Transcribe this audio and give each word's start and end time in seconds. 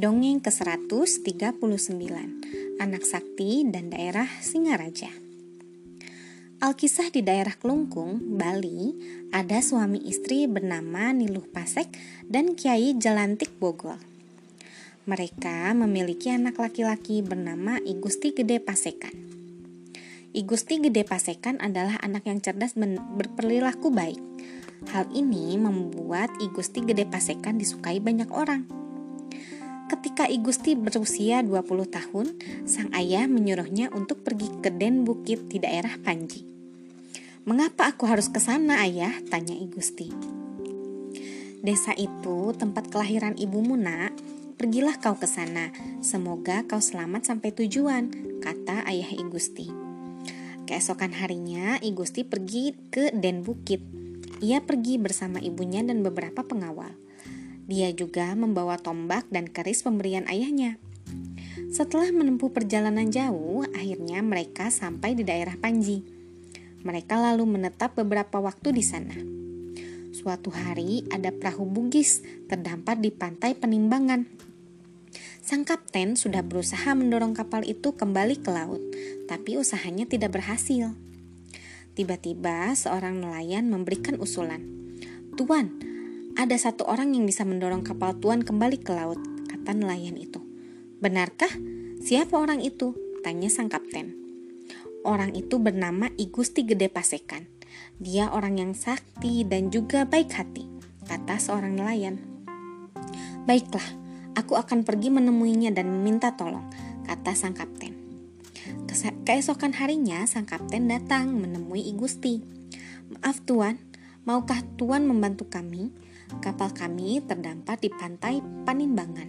Dongeng 0.00 0.40
ke-139 0.40 1.60
Anak 2.80 3.04
Sakti 3.04 3.68
dan 3.68 3.92
Daerah 3.92 4.24
Singaraja 4.40 5.12
Alkisah 6.56 7.12
di 7.12 7.20
daerah 7.20 7.52
Kelungkung, 7.52 8.40
Bali, 8.40 8.96
ada 9.28 9.60
suami 9.60 10.00
istri 10.08 10.48
bernama 10.48 11.12
Niluh 11.12 11.44
Pasek 11.44 11.92
dan 12.24 12.56
Kiai 12.56 12.96
Jelantik 12.96 13.52
Bogor. 13.60 14.00
Mereka 15.04 15.76
memiliki 15.76 16.32
anak 16.32 16.56
laki-laki 16.56 17.20
bernama 17.20 17.76
Igusti 17.84 18.32
Gede 18.32 18.56
Pasekan. 18.56 19.12
Igusti 20.32 20.80
Gede 20.80 21.04
Pasekan 21.04 21.60
adalah 21.60 22.00
anak 22.00 22.24
yang 22.24 22.40
cerdas 22.40 22.72
berperilaku 23.20 23.92
baik. 23.92 24.20
Hal 24.96 25.12
ini 25.12 25.60
membuat 25.60 26.32
Igusti 26.40 26.88
Gede 26.88 27.04
Pasekan 27.04 27.60
disukai 27.60 28.00
banyak 28.00 28.32
orang. 28.32 28.80
Ketika 29.90 30.30
Igusti 30.30 30.78
berusia 30.78 31.42
20 31.42 31.66
tahun, 31.90 32.38
sang 32.62 32.94
ayah 32.94 33.26
menyuruhnya 33.26 33.90
untuk 33.90 34.22
pergi 34.22 34.46
ke 34.62 34.70
Den 34.70 35.02
Bukit 35.02 35.50
di 35.50 35.58
daerah 35.58 35.98
Panji. 35.98 36.46
Mengapa 37.42 37.90
aku 37.90 38.06
harus 38.06 38.30
ke 38.30 38.38
sana, 38.38 38.86
ayah? 38.86 39.10
Tanya 39.26 39.58
Igusti. 39.58 40.14
Desa 41.58 41.90
itu 41.98 42.54
tempat 42.54 42.86
kelahiran 42.86 43.34
ibumu, 43.34 43.74
nak. 43.74 44.14
Pergilah 44.54 44.94
kau 45.02 45.18
ke 45.18 45.26
sana. 45.26 45.74
Semoga 45.98 46.62
kau 46.70 46.78
selamat 46.78 47.26
sampai 47.26 47.50
tujuan, 47.50 48.14
kata 48.38 48.86
ayah 48.86 49.10
Igusti. 49.10 49.74
Keesokan 50.70 51.18
harinya, 51.18 51.82
Igusti 51.82 52.22
pergi 52.22 52.78
ke 52.94 53.10
Den 53.10 53.42
Bukit. 53.42 53.82
Ia 54.38 54.62
pergi 54.62 55.02
bersama 55.02 55.42
ibunya 55.42 55.82
dan 55.82 56.06
beberapa 56.06 56.46
pengawal. 56.46 56.94
Dia 57.70 57.94
juga 57.94 58.34
membawa 58.34 58.82
tombak 58.82 59.30
dan 59.30 59.46
keris 59.46 59.86
pemberian 59.86 60.26
ayahnya. 60.26 60.82
Setelah 61.70 62.10
menempuh 62.10 62.50
perjalanan 62.50 63.06
jauh, 63.14 63.62
akhirnya 63.70 64.18
mereka 64.26 64.74
sampai 64.74 65.14
di 65.14 65.22
daerah 65.22 65.54
Panji. 65.54 66.02
Mereka 66.82 67.14
lalu 67.14 67.46
menetap 67.46 67.94
beberapa 67.94 68.42
waktu 68.42 68.74
di 68.74 68.82
sana. 68.82 69.14
Suatu 70.10 70.50
hari 70.50 71.06
ada 71.14 71.30
perahu 71.30 71.62
bugis 71.62 72.26
terdampar 72.50 72.98
di 72.98 73.14
pantai 73.14 73.54
Penimbangan. 73.54 74.26
Sang 75.38 75.62
kapten 75.62 76.18
sudah 76.18 76.42
berusaha 76.42 76.90
mendorong 76.98 77.38
kapal 77.38 77.62
itu 77.62 77.94
kembali 77.94 78.42
ke 78.42 78.50
laut, 78.50 78.82
tapi 79.30 79.54
usahanya 79.62 80.10
tidak 80.10 80.34
berhasil. 80.34 80.90
Tiba-tiba 81.94 82.74
seorang 82.74 83.22
nelayan 83.22 83.70
memberikan 83.70 84.18
usulan. 84.18 84.66
Tuan, 85.38 85.89
ada 86.40 86.56
satu 86.56 86.88
orang 86.88 87.12
yang 87.12 87.28
bisa 87.28 87.44
mendorong 87.44 87.84
kapal 87.84 88.16
tuan 88.16 88.40
kembali 88.40 88.80
ke 88.80 88.96
laut, 88.96 89.20
kata 89.44 89.76
nelayan 89.76 90.16
itu. 90.16 90.40
Benarkah? 90.96 91.52
Siapa 92.00 92.32
orang 92.32 92.64
itu? 92.64 92.96
Tanya 93.20 93.52
sang 93.52 93.68
kapten. 93.68 94.16
Orang 95.04 95.36
itu 95.36 95.60
bernama 95.60 96.08
Igusti 96.16 96.64
Gede 96.64 96.88
Pasekan. 96.88 97.44
Dia 98.00 98.32
orang 98.32 98.56
yang 98.56 98.72
sakti 98.72 99.44
dan 99.44 99.68
juga 99.68 100.08
baik 100.08 100.32
hati, 100.32 100.64
kata 101.04 101.36
seorang 101.36 101.76
nelayan. 101.76 102.16
Baiklah, 103.44 103.84
aku 104.32 104.56
akan 104.56 104.88
pergi 104.88 105.12
menemuinya 105.12 105.68
dan 105.76 105.92
meminta 105.92 106.40
tolong, 106.40 106.64
kata 107.04 107.36
sang 107.36 107.52
kapten. 107.52 107.92
Keesokan 109.28 109.76
harinya, 109.76 110.24
sang 110.24 110.48
kapten 110.48 110.88
datang 110.88 111.36
menemui 111.36 111.84
Igusti. 111.84 112.40
Maaf 113.12 113.44
tuan, 113.44 113.76
maukah 114.24 114.64
tuan 114.80 115.04
membantu 115.04 115.44
kami? 115.52 115.92
Kapal 116.38 116.70
kami 116.70 117.18
terdampar 117.26 117.82
di 117.82 117.90
pantai 117.90 118.38
Panimbangan. 118.62 119.26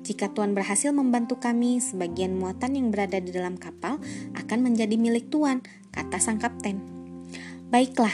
Jika 0.00 0.32
Tuan 0.32 0.56
berhasil 0.56 0.88
membantu 0.96 1.36
kami, 1.36 1.76
sebagian 1.84 2.40
muatan 2.40 2.80
yang 2.80 2.88
berada 2.88 3.20
di 3.20 3.28
dalam 3.28 3.60
kapal 3.60 4.00
akan 4.32 4.58
menjadi 4.64 4.96
milik 4.96 5.28
Tuan, 5.28 5.60
kata 5.92 6.16
sang 6.16 6.40
kapten. 6.40 6.80
Baiklah, 7.68 8.12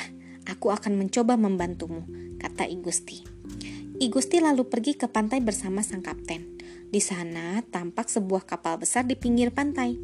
aku 0.51 0.75
akan 0.75 0.99
mencoba 0.99 1.39
membantumu, 1.39 2.03
kata 2.43 2.67
Igusti. 2.67 3.23
Igusti 4.03 4.43
lalu 4.43 4.67
pergi 4.67 4.99
ke 4.99 5.07
pantai 5.07 5.39
bersama 5.41 5.81
sang 5.87 6.03
kapten. 6.03 6.59
Di 6.91 6.99
sana 6.99 7.63
tampak 7.65 8.11
sebuah 8.11 8.45
kapal 8.45 8.83
besar 8.83 9.07
di 9.07 9.15
pinggir 9.15 9.55
pantai. 9.55 9.97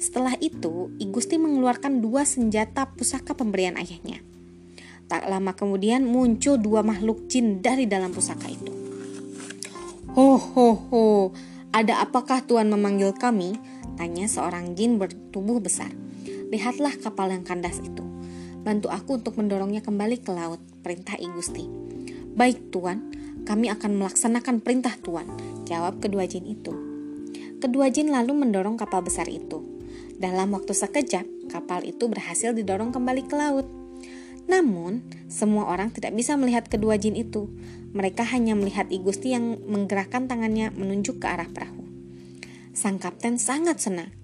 Setelah 0.00 0.38
itu, 0.40 0.94
Igusti 0.96 1.36
mengeluarkan 1.36 2.00
dua 2.00 2.24
senjata 2.24 2.94
pusaka 2.96 3.36
pemberian 3.36 3.76
ayahnya. 3.76 4.25
Tak 5.06 5.30
lama 5.30 5.54
kemudian 5.54 6.02
muncul 6.02 6.58
dua 6.58 6.82
makhluk 6.82 7.30
jin 7.30 7.62
dari 7.62 7.86
dalam 7.86 8.10
pusaka 8.10 8.50
itu. 8.50 8.74
Ho 10.16 10.34
ho 10.34 10.68
ho, 10.74 11.04
ada 11.70 12.00
apakah 12.02 12.42
Tuhan 12.42 12.72
memanggil 12.72 13.12
kami? 13.14 13.54
Tanya 14.00 14.26
seorang 14.26 14.74
jin 14.74 14.96
bertubuh 14.96 15.60
besar. 15.60 15.92
Lihatlah 16.48 16.96
kapal 16.98 17.30
yang 17.30 17.44
kandas 17.44 17.78
itu. 17.84 18.02
Bantu 18.66 18.90
aku 18.90 19.22
untuk 19.22 19.38
mendorongnya 19.38 19.84
kembali 19.84 20.24
ke 20.24 20.34
laut, 20.34 20.58
perintah 20.82 21.14
Igusti. 21.20 21.70
Baik 22.34 22.74
Tuan, 22.74 23.14
kami 23.46 23.70
akan 23.70 23.94
melaksanakan 23.94 24.58
perintah 24.58 24.96
Tuan, 24.98 25.30
jawab 25.68 26.02
kedua 26.02 26.26
jin 26.26 26.50
itu. 26.50 26.74
Kedua 27.62 27.88
jin 27.94 28.10
lalu 28.10 28.34
mendorong 28.34 28.74
kapal 28.74 29.06
besar 29.06 29.30
itu. 29.30 29.62
Dalam 30.18 30.50
waktu 30.50 30.74
sekejap, 30.74 31.46
kapal 31.46 31.86
itu 31.86 32.10
berhasil 32.10 32.56
didorong 32.56 32.90
kembali 32.90 33.22
ke 33.28 33.36
laut. 33.38 33.85
Namun, 34.46 35.02
semua 35.26 35.66
orang 35.66 35.90
tidak 35.90 36.14
bisa 36.14 36.38
melihat 36.38 36.70
kedua 36.70 36.94
jin 36.96 37.18
itu. 37.18 37.50
Mereka 37.90 38.22
hanya 38.30 38.54
melihat 38.54 38.86
Igusti 38.94 39.34
yang 39.34 39.58
menggerakkan 39.66 40.30
tangannya 40.30 40.70
menunjuk 40.70 41.18
ke 41.18 41.26
arah 41.26 41.50
perahu. 41.50 41.82
Sang 42.70 43.02
kapten 43.02 43.42
sangat 43.42 43.82
senang. 43.82 44.14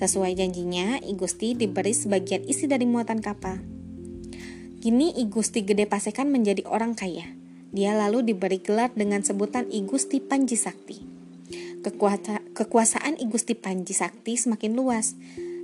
Sesuai 0.00 0.36
janjinya, 0.36 1.00
Igusti 1.04 1.52
diberi 1.52 1.92
sebagian 1.92 2.44
isi 2.48 2.64
dari 2.64 2.88
muatan 2.88 3.20
kapal. 3.20 3.60
Kini 4.80 5.12
Igusti 5.20 5.64
Gede 5.64 5.84
Pasekan 5.84 6.32
menjadi 6.32 6.64
orang 6.68 6.96
kaya. 6.96 7.36
Dia 7.74 7.92
lalu 7.92 8.32
diberi 8.32 8.62
gelar 8.62 8.94
dengan 8.96 9.20
sebutan 9.20 9.68
Igusti 9.68 10.24
Panji 10.24 10.56
Sakti. 10.56 11.04
Kekuasa, 11.84 12.40
kekuasaan 12.56 13.20
Igusti 13.20 13.52
Panji 13.52 13.92
Sakti 13.92 14.40
semakin 14.40 14.72
luas. 14.72 15.18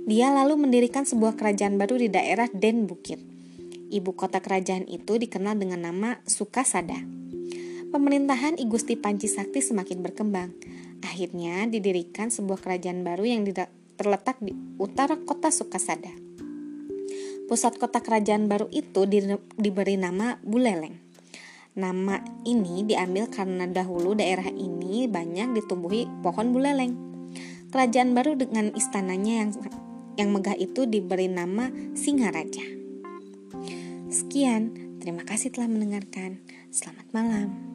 Dia 0.05 0.29
lalu 0.35 0.67
mendirikan 0.67 1.07
sebuah 1.07 1.39
kerajaan 1.39 1.79
baru 1.79 1.95
di 1.95 2.11
daerah 2.11 2.51
Den 2.51 2.85
Bukit 2.85 3.32
ibu 3.93 4.17
kota 4.17 4.41
kerajaan 4.41 4.89
itu 4.89 5.21
dikenal 5.21 5.53
dengan 5.53 5.85
nama 5.85 6.17
Sukasada. 6.25 6.97
Pemerintahan 7.93 8.57
Igusti 8.57 8.97
Panji 8.97 9.29
Sakti 9.29 9.61
semakin 9.61 10.01
berkembang. 10.01 10.49
Akhirnya 11.05 11.69
didirikan 11.69 12.33
sebuah 12.33 12.57
kerajaan 12.57 13.05
baru 13.05 13.21
yang 13.29 13.45
terletak 13.93 14.41
di 14.41 14.57
utara 14.81 15.13
kota 15.21 15.53
Sukasada. 15.53 16.09
Pusat 17.45 17.77
kota 17.77 18.01
kerajaan 18.01 18.49
baru 18.49 18.65
itu 18.73 19.05
di, 19.05 19.21
diberi 19.61 20.01
nama 20.01 20.41
Buleleng. 20.41 20.97
Nama 21.77 22.21
ini 22.49 22.85
diambil 22.85 23.29
karena 23.29 23.69
dahulu 23.69 24.17
daerah 24.17 24.45
ini 24.49 25.09
banyak 25.09 25.57
ditumbuhi 25.57 26.05
pohon 26.21 26.53
buleleng. 26.53 26.93
Kerajaan 27.73 28.13
baru 28.13 28.37
dengan 28.37 28.69
istananya 28.77 29.41
yang 29.41 29.49
yang 30.13 30.29
megah 30.29 30.53
itu 30.53 30.85
diberi 30.85 31.25
nama 31.25 31.73
Singaraja. 31.97 32.61
Sekian, 34.13 34.69
terima 35.01 35.25
kasih 35.25 35.49
telah 35.49 35.65
mendengarkan. 35.65 36.37
Selamat 36.69 37.09
malam. 37.17 37.72